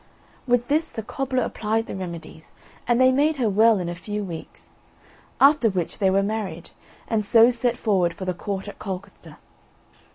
[0.47, 2.53] With this the cobbler applied the remedies,
[2.87, 4.73] and they made her well in a few weeks;
[5.39, 6.71] after which they were married,
[7.07, 9.37] and so set forward for the Court at Colchester.